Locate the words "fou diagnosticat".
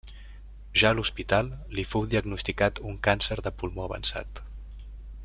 1.91-2.83